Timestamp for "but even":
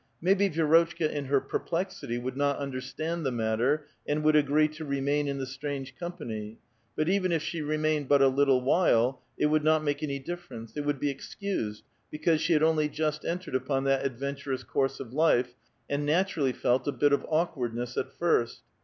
6.95-7.31